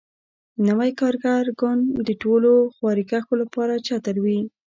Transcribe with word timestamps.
نوی 0.67 0.91
کارګر 0.99 1.45
ګوند 1.59 1.83
د 2.07 2.09
ټولو 2.21 2.51
خواریکښو 2.75 3.33
لپاره 3.41 3.73
چتر 3.87 4.15
وي. 4.25 4.39